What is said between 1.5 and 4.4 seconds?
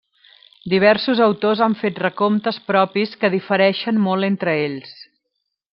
han fet recomptes propis que difereixen molt